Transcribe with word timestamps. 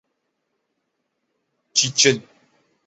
چیچن 1.73 2.23